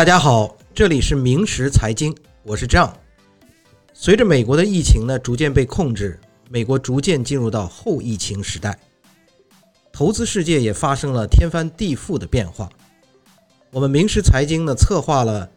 [0.00, 2.90] 大家好，这里是明时财经，我是张。
[3.92, 6.18] 随着美国的疫情呢逐渐被控制，
[6.48, 8.78] 美国逐渐进入到后疫情时代，
[9.92, 12.70] 投资世界也发生了天翻地覆的变化。
[13.70, 15.50] 我们明时财经呢策划了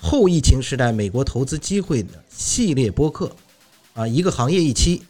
[0.00, 3.32] 后疫情时代美国投资机会的系列播客，
[3.94, 5.02] 啊，一个行业一期。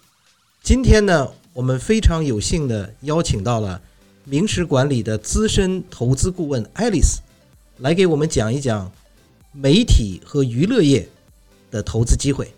[0.62, 3.82] 今天呢，我们非常有幸的邀请到了
[4.24, 7.20] 明时管理的资深投资顾问爱丽丝。
[7.80, 8.92] 来给我们讲一讲
[9.52, 11.08] 媒体和娱乐业
[11.70, 12.52] 的投资机会。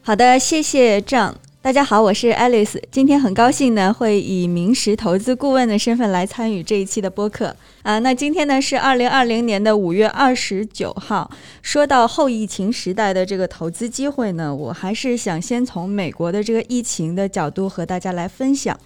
[0.00, 1.34] 好的，谢谢郑。
[1.60, 2.80] 大家好，我是 Alice。
[2.90, 8.00] 今天很高兴呢，会以明石投资顾问的身份来参与这一期的播客啊。
[8.00, 11.30] 那今天呢是二零二零年的五月二十九号。
[11.60, 18.78] 说到后疫情时代的这个投资机会呢，我还是想先从美国的这个疫情的角度和大家来分享。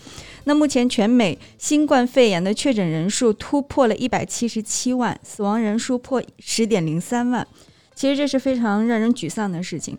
[0.48, 7.44] 那目前全美新冠肺炎的确诊人数突破了一百七十七万，死亡人数破十点零三万，
[7.96, 9.98] 其实这是非常让人沮丧的事情。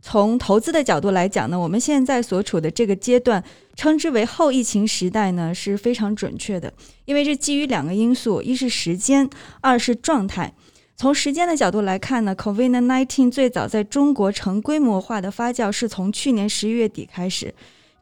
[0.00, 3.42] 从投资的角度来讲呢，我们现在所处的这个阶段，
[3.74, 6.72] 称之为后疫情时代呢是非常准确的，
[7.04, 9.28] 因为这基于两个因素：一是时间，
[9.60, 10.54] 二是状态。
[10.96, 17.52] 从时间的角度来看呢，COVID-19 最早在中国成规模化的发酵是从去年十一月底开始。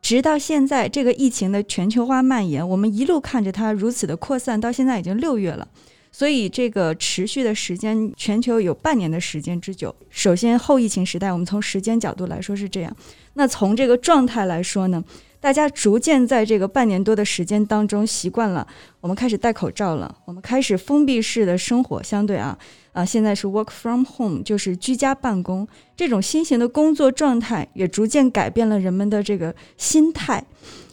[0.07, 5.67] 直到现在，这个疫情的全球化蔓延，我们一路看着它如此的扩散，到现在已经六月了，
[6.13, 9.93] 所以这个持续的时间，全球有半年的时间之久。
[10.09, 12.97] 首先，后疫情时代，我们从时间角度来说是这样。
[13.35, 15.03] 那从这个状态来说呢？
[15.47, 18.67] 大家逐渐在这个半年多的时间当中习惯了，
[19.01, 22.59] 我们开始戴口罩了，我们开始封闭式的生活，相对啊
[22.91, 25.65] 啊，现在是 work from home，就是居家办公
[25.97, 30.45] 这种新型的工作状态，也逐渐改变了人们的这个心态。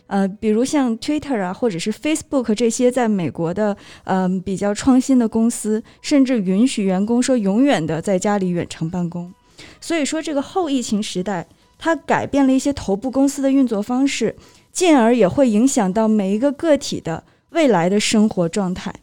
[0.06, 9.34] 呃，比如像 Twitter 啊，或者是 Facebook 这些在美国的嗯比较创新的公司，甚至允许员工说永远的在家里远程办公。
[9.82, 11.48] 所以说，这个后疫情时代。
[11.78, 14.36] 它改变了一些头部公司的运作方式，
[14.72, 18.94] 进而也会影响到每一个个体的未来的生活状态。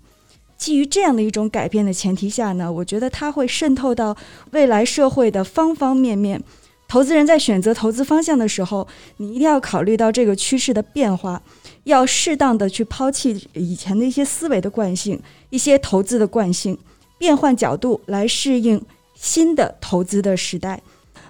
[0.57, 4.17] 基于这样的一种改变的前提下呢，我觉得它会渗透到
[4.51, 6.43] 未来社会的方方面面。
[6.87, 8.87] 投资人在选择投资方向的时候，
[9.19, 11.41] 你一定要考虑到这个趋势的变化，
[11.85, 15.19] 要适当的去抛弃以前的一些思维的惯性、
[15.51, 16.77] 一些投资的惯性，
[17.17, 18.83] 变换角度来适应
[19.15, 20.83] 新的投资的时代。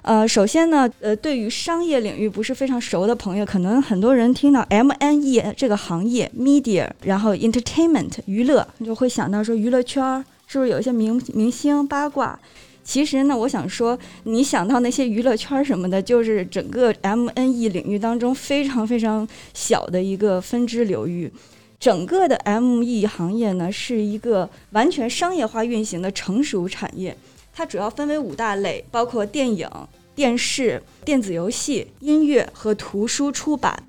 [0.02, 12.38] 呃，首先呢，呃，对于商业领域不是非常熟的朋友，可能很多人听到 M N E 这个行业，media，然后 entertainment 娱乐，就会想到说娱乐圈是不是有一些明明星八卦？
[12.82, 21.30] 其实呢，我想说，你想到那些娱乐圈什么的，就是整个 M N E 领域当中非常非常小的一个分支流域。
[21.78, 27.14] 整个的 M E 行业呢，是一个完全商业化运行的成熟产业。
[27.52, 29.68] 它主要分为五大类，包括电影、
[30.14, 33.84] 电视、电子游戏、音乐和图书出版。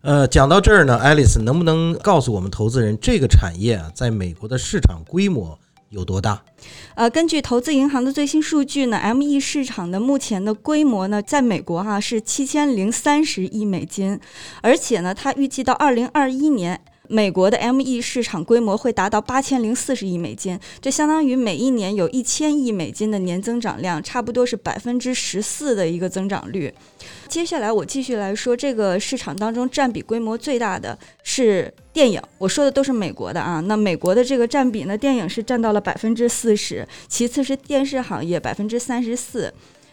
[0.00, 5.56] 呃，讲到这儿呢，爱丽丝能不能告诉我们投资人，这个产业啊，在美国的市场规模
[5.90, 6.42] 有多大？
[6.96, 14.18] 呃，根据投资银行的最新数据呢，M.E 市场的目前的规模呢，在美国哈是七千零三十亿美金，
[14.60, 16.80] 而且呢，它预计到二零二一年。
[17.08, 26.72] 美国的 M.E 市场规模会达到八千零四十亿美金，这相当于每一年有一千亿美金的年增长量，差不多是百分之十四的一个增长率。
[27.28, 33.60] 接下来我继续来说，这个市场当中占比规模最大的是电影，我说的都是美国的啊。
[33.60, 39.52] 那美国的这个占比呢，电影是占到了百分之四十，其次是电视行业百分之三十四。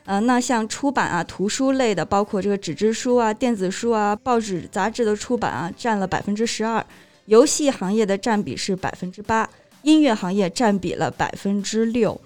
[0.09, 6.83] 呃，那像出版啊、图书类的，包括这个纸质书啊、电子书啊、报纸、杂志的出版啊，占了百分之十二。
[7.27, 9.47] 游戏行业的占比是百分之八，
[9.83, 12.19] 音乐行业占比了百分之六。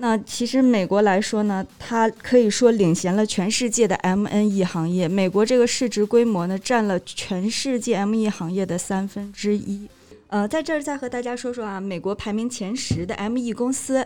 [0.00, 5.06] 那其实美国来说呢，它可以说领先了全世界的 M N E 行业。
[5.06, 9.88] 美国这个市值规模呢，占了全世界 M E 行业的三分之一。
[10.26, 14.04] 呃，在这儿再和大家说说啊，美国排名前十的 M E 公司，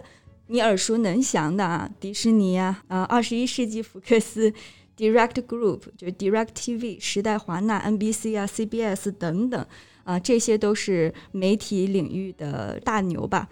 [0.53, 4.53] 你耳熟能详的啊，迪士尼啊，啊，二十一世纪福克斯
[4.99, 9.67] ，Direct Group 就是 Direct TV，时代华纳，N B C 啊，C B S 等等。
[10.05, 13.49] 啊，这些都是媒体领域的大牛吧？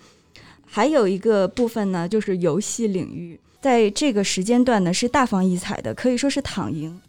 [0.67, 7.01] 还有一个部分呢，就是游戏领域，在这个时间段呢是大放异彩的，可以说是躺赢。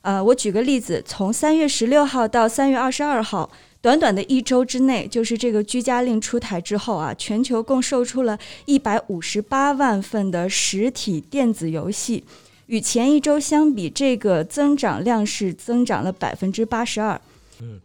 [0.00, 3.50] 呃，我举个例子，从三月十六号到三月二十二号，
[3.84, 12.24] 短短的一周之内，就是这个居家令出台之后啊，全球共售出了一百五十八万份的实体电子游戏，
[12.64, 17.20] 与前一周相比，这个增长量是增长了百分之八十二。
[17.60, 17.78] 嗯。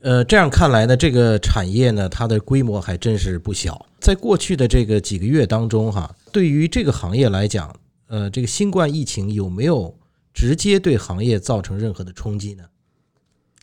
[0.00, 3.86] 呃，这样看来呢，这个产业呢，它的规模还真是不小。
[3.98, 7.74] 在过去的这个几个月当中，哈，对于这个行业来讲，
[8.08, 9.96] 呃，这个新冠疫情有没有
[10.34, 12.64] 直接对行业造成任何的冲击呢？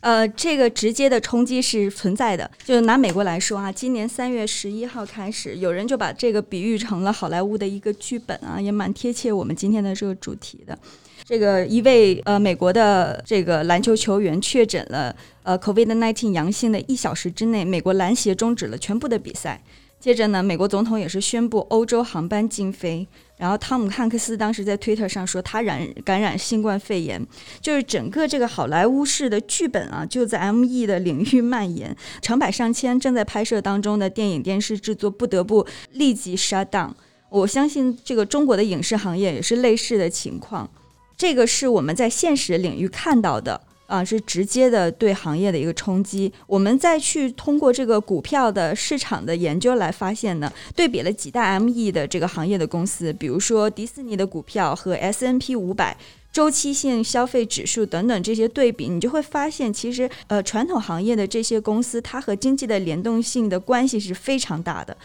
[0.05, 2.49] 呃，这个直接的冲击是存在的。
[2.63, 10.77] 就拿美国来说啊，今年三月十一号开始，有人就把这个比喻成了好莱坞的一个剧本啊，也蛮贴切我们今天的这个主题的。
[11.23, 19.59] 这个一位呃美国的这个篮球球员确诊了呃 COVID-19 阳性的一小时之内，美国篮协终止了全部的比赛。
[19.99, 23.07] 接着呢，美国总统也是宣布欧洲航班禁飞。
[23.37, 27.21] 然后汤姆汉克斯当时在推特上说他染感染新冠肺炎，
[27.59, 36.91] 就是整个这个好莱坞式的剧本啊，就在 M E 的领域蔓延，成百上千正在拍摄当中的电影电视制作不得不立即 shut down。
[37.29, 40.69] 我相信这个中国的影视行业也是类似的情况，
[41.17, 43.64] 这个是我们在现实领域看到的。
[43.87, 46.31] 啊，是直接的对行业的一个冲击。
[46.47, 55.97] 我们再去通过这个股票的市场的研究来发现呢，对比了几大 ME 的这个行业的公司，比如说迪士尼的股票和 S N P 五百
[56.31, 64.97] 周期性消费指数等等这些对比，你就会发现，其实呃传统行业的这些公司，它和经济的联动性的关系是非常大的。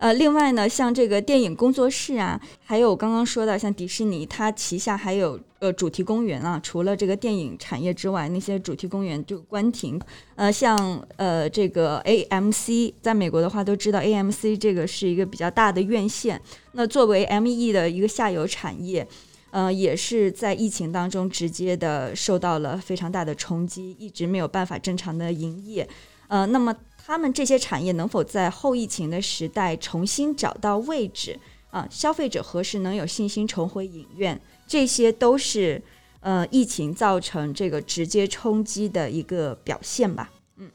[0.00, 6.58] 呃，另外呢，像这个电影工作室啊，还有刚刚说的像迪士尼，它旗下还有呃主题公园啊。
[6.62, 10.00] 除了这个电影产业之外，那些主题公园就关停。
[10.36, 16.40] 呃，像呃这个 AMC，在美国的话都知道，AMC 这个是一个比较大的院线。
[16.72, 19.06] 那作为 ME 的一个下游产业，
[19.50, 25.86] 呃，也是在疫情当中直接的受到了非常大的冲击，一直没有办法正常的营业。
[26.28, 26.74] 呃，那么。
[27.04, 31.38] 他们这些产业能否在后疫情的时代重新找到位置
[31.70, 31.86] 啊？
[31.90, 34.40] 消费者何时能有信心重回影院？
[34.66, 35.82] 这些都是
[36.20, 40.30] 呃疫情造成这个直接冲击的一个表现吧。
[40.56, 40.70] 嗯，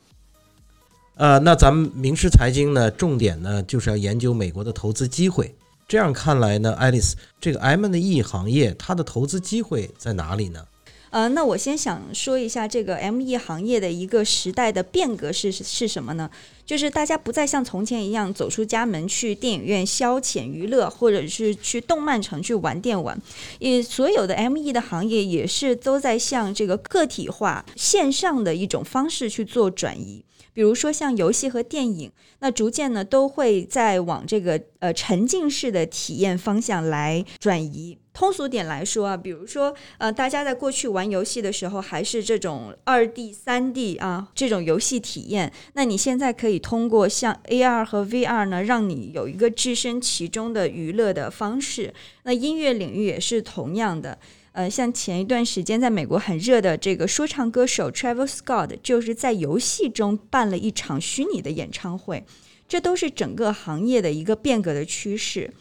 [1.15, 5.55] 呃，那咱们明师财经呢，重点呢就是要研究美国的投资机会。
[5.87, 10.65] 这样看来呢，爱丽丝，这个 M&E 行业它的投资机会在哪里呢？
[11.11, 16.29] 呃，那我先想说一下这个 M E 行业的一个时代的变革是是什么呢？
[16.65, 23.21] 就是大家不再像从前一样走出家门去电影院消遣娱乐，或者是去动漫城去玩电玩，
[23.59, 30.25] 也所有的 M E 的行业也是都在向这个个体化线上的一种方式去做转移。
[30.53, 32.09] 比如说像游戏和电影，
[32.39, 37.97] 那逐渐呢都会在往这个呃沉浸式的体验方向来转移。
[38.13, 51.93] 通俗点来说啊，比如说，呃，大家在过去玩游戏的时候，还是这种二 D、三 D 啊这种游戏体验，那你现在可以通过像 AR 和 VR 呢，让你有一个置身其中的娱乐的方式。
[52.23, 54.17] 那音乐领域也是同样的，
[54.51, 62.23] 呃，像前一段时间在美国很热的这个说唱歌手 Travis Scott，就是在游戏中办了一场虚拟的演唱会，
[62.67, 65.53] 这都是整个行业的一个变革的趋势。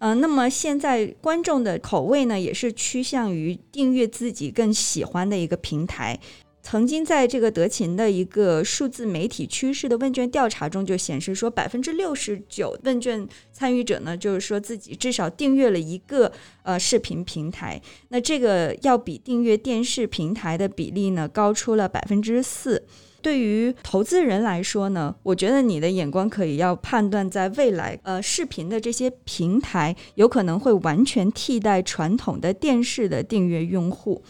[0.00, 6.18] 嗯，那么现在观众的口味呢，也是趋向于订阅自己更喜欢的一个平台。
[6.62, 16.30] 曾经在这个德勤的一个数字媒体趋势的问卷调查中就显示说，百分之六十九问卷参与者呢，就是说自己至少订阅了一个
[16.64, 17.80] 呃视频平台。
[18.08, 22.84] 那这个要比订阅电视平台的比例呢，高出了百分之四。
[23.20, 34.22] 对于投资人来说呢，我觉得你的眼光可以要判断，在未来，呃，视频的这些平台有可能会完全替代传统的电视的订阅用户，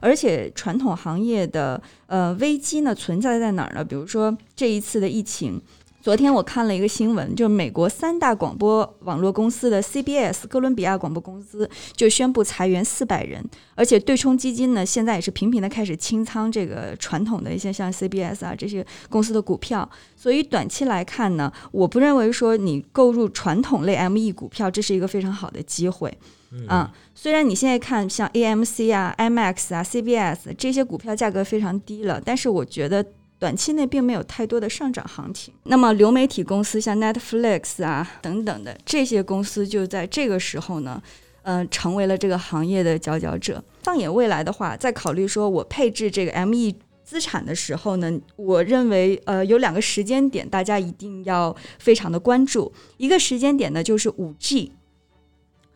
[0.00, 3.84] 而且传统行业的呃危机呢存在在哪儿呢？
[3.84, 5.60] 比如说这一次的疫情。
[6.06, 13.44] 昨天我看了一个新闻，就是美国三大广播网络公司的 CBS 哥伦比亚广播公司就宣布裁员四百人，
[13.74, 19.90] 而且对冲基金呢现在也是频频的开始清仓这个传统的一些像 CBS 啊这些公司的股票。
[20.14, 26.16] 所以短期来看呢，我不认为说你购入传统类 ME 股票这是一个非常好的机会。
[26.68, 33.04] 啊，虽然你现在看像 AMC 啊、IMAX 啊、CBS 这些股票价格非常低了，但是我觉得。
[33.46, 35.54] 短期内并没有太多的上涨行情。
[35.62, 41.00] 那么流媒体公司像 Netflix 啊等等的这些公司，就在这个时候呢，
[41.42, 43.62] 嗯，成为了这个行业的佼佼者。
[43.84, 46.74] 放眼未来的话，在考虑说我配置这个 ME
[47.04, 52.72] 资产的时候呢，我认为呃有两个时间点，大家一定要非常的关注。
[52.96, 54.72] 一个时间点呢，就是五 G。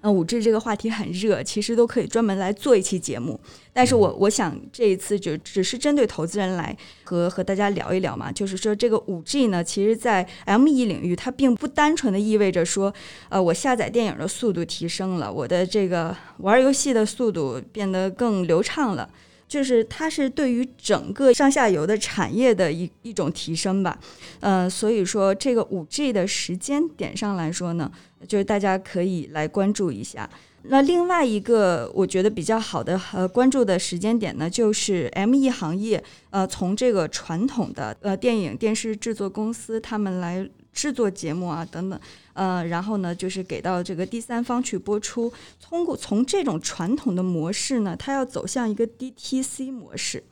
[0.02, 3.38] 嗯，五 G 这个话题很热，其实都可以专门来做一期节目。
[3.72, 12.92] 但是我我想这一次就只是针对投资人来和和大家聊一聊嘛，就是说这个五 G 呢，其实在 M E 领域，它并不单纯的意味着说，
[13.28, 19.08] 呃，我下载电影的速度提升了，我的这个玩游戏的速度变得更流畅了。
[19.50, 23.98] 就是它是对于整个上下游的产业的一一种提升吧。
[24.38, 27.90] 呃，所以说这个五 G 的时间点上来说呢，
[28.28, 30.30] 就是大家可以来关注一下。
[30.64, 42.00] 那另外一个我觉得比较好的呃关注的时间点呢，就是 M E 行业呃从这个传统的呃电影电视制作公司他们来制作节目啊等等。
[42.32, 45.32] 呃，然后呢，就是给到这个第三方去播出。
[45.60, 50.22] 通过从这种传统的模式呢，它要走向一个 DTC 模式。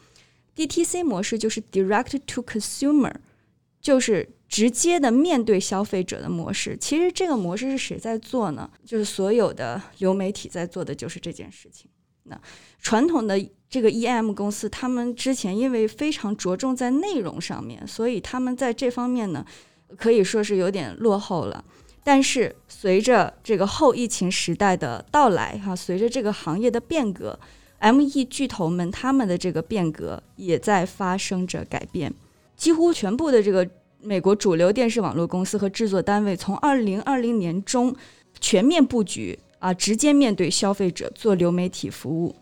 [0.56, 3.12] DTC 模式就是 Direct to Consumer，
[3.80, 6.76] 就是直接的面对消费者的模式。
[6.80, 8.70] 其实这个模式是谁在做呢？
[8.84, 11.90] 就是所有的流媒体在做的就是这件事情。
[12.24, 12.40] 那
[12.80, 13.38] 传统的
[13.70, 19.44] 这个 EM 公司，他们之前因为非常着重在内容上面，所以他们在这方面呢，
[19.96, 21.64] 可以说是有点落后了。
[22.04, 27.38] 但是随着这个后疫情时代的到来，哈，随着这个行业的变革
[27.78, 32.12] ，M E 巨头们他们的这个变革也在发生着改变。
[32.56, 33.68] 几乎全部的这个
[34.00, 37.94] 美国主流电视网络公司和制作单位，从二零二零年中
[38.40, 42.34] 全面布局啊，直接面对消费者做流媒体服务，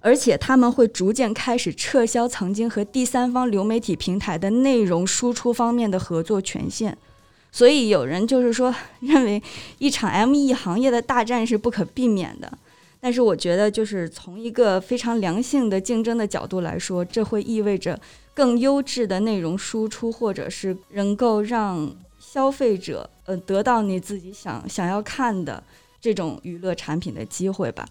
[0.00, 6.96] 而且他们会逐渐开始撤销曾经和第三方流媒体平台的内容输出方面的合作权限。
[7.50, 9.42] 所以有人就是说，认为
[9.78, 12.58] 一场 M E 行业的大战是不可避免的。
[13.00, 17.98] 但是我觉得，就是从一个非常良性的竞争的角度来说，这会意味着
[18.34, 25.62] 更优质的内容输出，或者是能够让消费者呃得到你自己想想要看的
[26.00, 27.86] 这种娱乐产品的机会吧。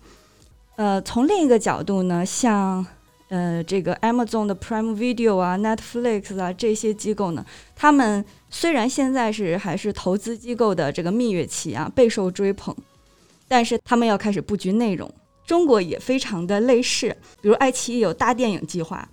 [0.76, 2.86] 呃，从另一个角度呢，像。
[3.30, 7.44] 呃，这个 Amazon 的 Prime Video 啊，Netflix 啊，这些机构呢，
[7.76, 12.74] 他们虽然现在是还是投资机构的这个蜜月期啊，备受追捧，
[13.48, 15.12] 但是他们要开始布局内容。
[15.44, 19.10] 中国也非常的类似，比如爱奇艺有大电影计划，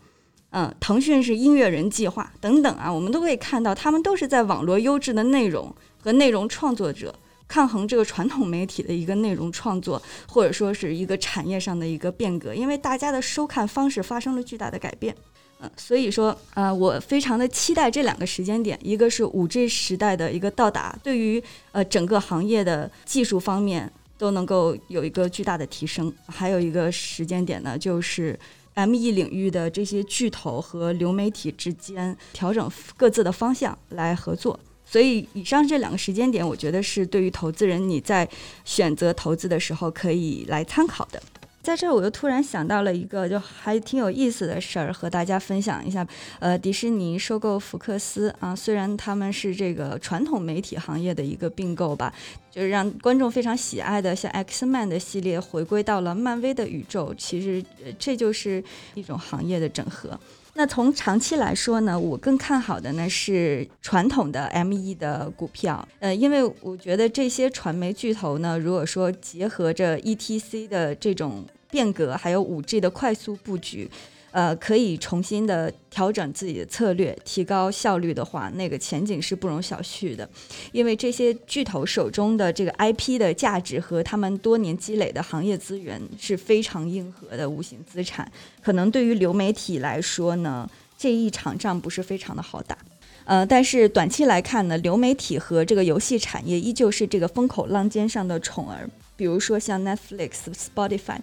[0.51, 7.15] 嗯，腾讯是音乐人计划等等啊，我们都可以看到，他们都是在网络优质的内容和内容创作者。
[7.53, 15.15] 抗衡这个传统媒体的一个内容创作，或者说是一个产业上的一个变革，因为大家的收看方式发生了巨大的改变，
[15.61, 21.43] 嗯，所以说，呃，我非常的期待这两个时间点，一个是五 G 时代的一个到达，对于
[21.73, 28.39] 呃整个行业的技术方面都能够有一个巨大的提升，还有一个时间点呢，就是
[28.73, 34.59] M E 领域的这些巨头和流媒体之间调整各自的方向来合作。
[34.93, 38.29] 所以，以上这两个时间点，我觉得是对于投资人你在
[38.63, 41.23] 选择投资的时候可以来参考的。
[41.63, 46.07] 在这，我又突然想到了一个就还挺有意思的事儿，和大家分享一下。
[46.41, 52.13] 呃，迪士尼收购福克斯啊，虽然他们是这个传统媒体行业的一个并购吧，
[52.51, 57.65] 就是让观众非常喜爱的像 X Man 的系列回归到了漫威的宇宙，其实
[57.99, 60.21] 这就是一种行业的整合。
[60.55, 73.91] 那从长期来说呢，我更看好的呢是传统的 M E 的股票，呃，因为我觉得这些传媒巨头呢，如果说结合着 E T C 的这种变革，还有五 G 的快速布局。
[74.33, 80.29] 呃，可以重新的调整自己的策略，提高效率的话，那个前景是不容小觑的。
[80.73, 88.31] 因为这些巨头手中的这个 IP 的价值和他们多年积累的行业资源是非常硬核的无形资产。
[88.63, 92.77] 可能对于流媒体来说呢，这一场仗不是非常的好打。
[93.25, 98.89] 呃，但是短期来看呢，流媒体和这个游戏产业依旧是这个风口浪尖上的宠儿。
[99.15, 101.19] 比如说像 Netflix、Spotify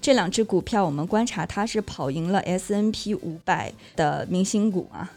[0.00, 5.12] 这两只股票，我们观察它是跑赢了 S N P 五百的明星股啊。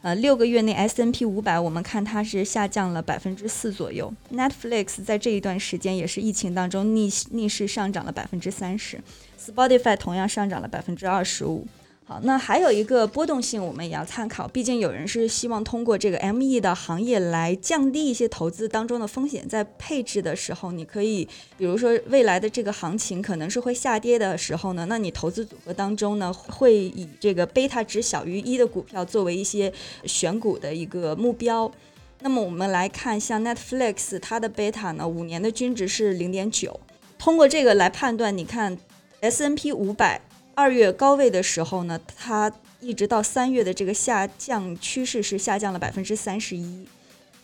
[0.00, 4.12] 呃，六个月内 S N P 五百我们看它是下降了百分之四左右。
[4.32, 8.98] Netflix 在这一段时间也是疫情当中逆逆势上涨了百分之三十
[9.38, 11.66] ，Spotify 同样上涨了百分之二十五。
[12.04, 14.48] 好，那还有一个波动性，我们也要参考。
[14.48, 29.72] 毕竟有人是希望通过这个 M E 的行业来降低一些投资当中的风险，在配置的时候，你可以，比如说未来的这个行情可能是会下跌的时候呢，那你投资组合当中呢，会以这个贝塔值小于一的股票作为一些
[30.04, 31.70] 选股的一个目标。
[32.18, 36.80] 那么我们来看，像 Netflix，它的贝塔呢，五年的均值是零点九。
[37.16, 38.76] 通过这个来判断，你看
[39.20, 40.20] S N P 五百。
[40.54, 46.86] 二月高位的时候呢，它一直到三月的这个下降趋势是下降了百分之三十一，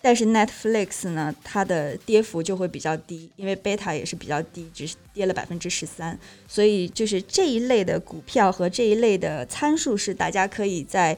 [0.03, 11.17] 但是 Netflix 呢，它的跌幅就会比较低，因为贝塔也是比较低，只是跌了百分之十三，所以就是这一类的股票和这一类的参数是大家可以在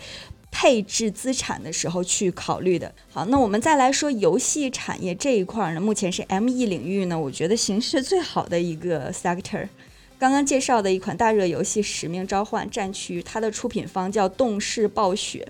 [0.53, 2.93] 配置资产的时候去考虑的。
[3.11, 9.69] 好，那我们再来说游戏产业这一块呢，目前是 M E 领域呢，我觉得形势最好的一个 sector。
[10.21, 15.49] 刚刚介绍的一款大热游戏《使命召唤：战区》，它的出品方叫动视暴雪。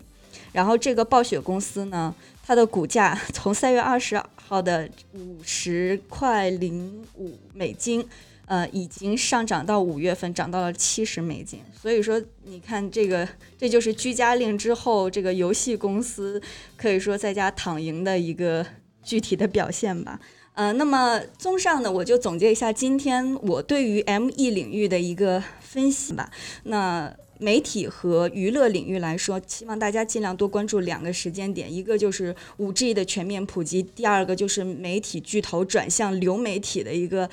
[0.52, 8.06] 然后这个暴雪公司呢，它的股价从三月二十号的五十块零五美金，
[8.46, 11.58] 呃，已经上涨到五月份涨到了七十美金。
[11.76, 16.40] 所以说，你看这个，这就是居家令之后这个游戏公司
[16.76, 18.64] 可以说在家躺赢的一个
[19.02, 20.20] 具体的表现吧。
[20.54, 26.30] 呃，那么综上呢，我就总结一下今天我对于 M E 领域的一个分析吧。
[26.64, 37.30] 那媒体和娱乐领域来说，希望大家尽量多关注两个时间点，一个就是五 G 的全面普及，第二个就是媒体巨头转向流媒体的一个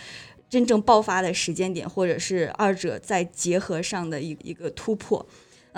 [0.49, 5.25] 真正爆发的时间点，或者是二者在结合上的一一个突破。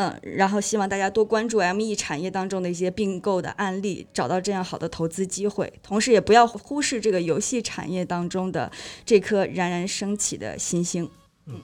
[0.01, 8.71] 嗯，然后希望大家多关注 M E 产业当中的一些并购的案例，找到这样好的投资机会，同时也不要忽视这个游戏产业当中的
[9.05, 11.09] 这颗冉冉升起的新星。
[11.47, 11.55] 嗯。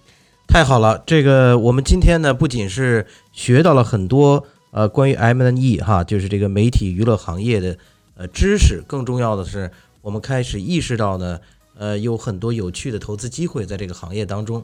[0.48, 7.77] 太好了，这个我们今天呢，不仅是学到了很多呃关于 M&E 哈，就是这个媒体娱乐行业的
[8.15, 11.39] 呃知识，更重要的是，我们开始意识到呢，
[11.77, 14.63] 呃，有很多有趣的投资机会在这个行业当中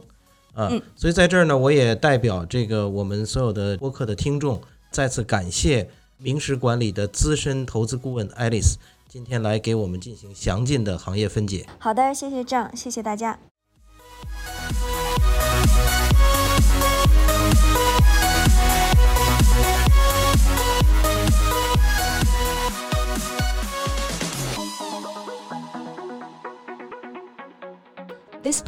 [0.54, 0.70] 啊。
[0.94, 8.74] 所以在这儿呢，我也代表这个我们所有的播客的听众，再次感谢明石管理的资深投资顾问 Alice
[9.08, 11.66] 今天来给我们进行详尽的行业分解。
[11.78, 13.38] 好的，谢谢张，谢谢大家。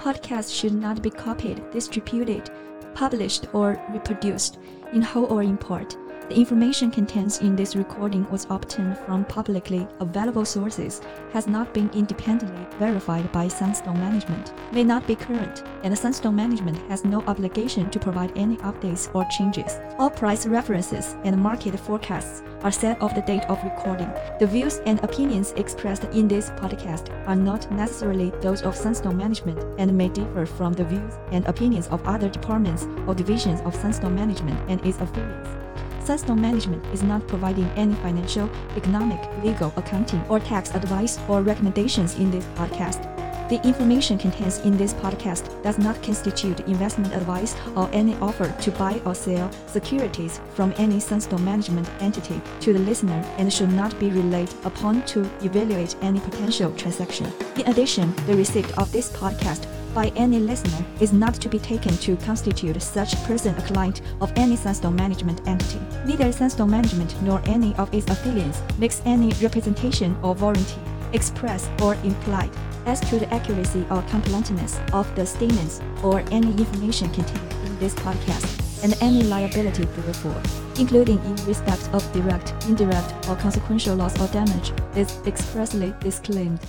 [0.05, 2.51] Podcast should not be copied, distributed,
[2.95, 4.59] published, or reproduced
[4.93, 5.97] in whole or in part.
[6.31, 11.03] The information contained in this recording was obtained from publicly available sources,
[11.35, 16.79] has not been independently verified by Sunstone Management, may not be current, and Sunstone Management
[16.89, 19.79] has no obligation to provide any updates or changes.
[19.99, 24.11] All price references and market forecasts are set of the date of recording.
[24.41, 29.63] The views and opinions expressed in this podcast are not necessarily those of Sunstone Management
[29.79, 34.15] and may differ from the views and opinions of other departments or divisions of Sunstone
[34.15, 35.64] Management and its affiliates.
[36.05, 42.17] Sunstone Management is not providing any financial, economic, legal, accounting, or tax advice or recommendations
[42.17, 43.11] in this podcast.
[43.49, 48.71] The information contained in this podcast does not constitute investment advice or any offer to
[48.73, 53.99] buy or sell securities from any Sunstone Management entity to the listener and should not
[53.99, 57.31] be relied upon to evaluate any potential transaction.
[57.57, 61.97] In addition, the receipt of this podcast by any listener is not to be taken
[61.99, 65.81] to constitute such person a client of any Sunstone management entity.
[66.05, 70.81] Neither Sunstone management nor any of its affiliates makes any representation or warranty,
[71.13, 72.51] express or implied,
[72.87, 77.95] as to the accuracy or completeness of the statements or any information contained in this
[77.95, 80.43] podcast, and any liability therefore,
[80.79, 86.61] including in respect of direct, indirect, or consequential loss or damage, is expressly disclaimed.